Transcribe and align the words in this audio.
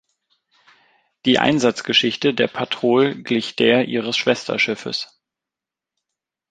Die 1.25 1.37
Einsatzgeschichte 1.37 2.33
der 2.33 2.47
"Patrol" 2.47 3.21
glich 3.21 3.55
der 3.55 3.87
ihres 3.87 4.17
Schwesterschiffes. 4.17 5.21